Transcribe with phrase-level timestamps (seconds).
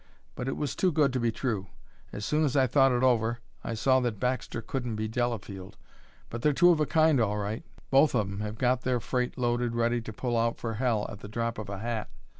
[0.33, 1.67] But it was too good to be true;
[2.11, 5.77] as soon as I thought it over I saw that Baxter couldn't be Delafield.
[6.31, 7.61] But they're two of a kind all right.
[7.91, 11.19] Both of 'em have got their freight loaded ready to pull out for hell at
[11.19, 12.09] the drop of a hat.